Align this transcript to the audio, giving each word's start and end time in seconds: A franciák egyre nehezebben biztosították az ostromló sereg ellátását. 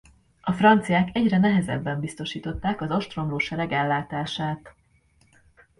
A 0.41 0.51
franciák 0.51 1.09
egyre 1.13 1.37
nehezebben 1.37 1.99
biztosították 1.99 2.81
az 2.81 2.91
ostromló 2.91 3.37
sereg 3.37 3.71
ellátását. 3.71 4.75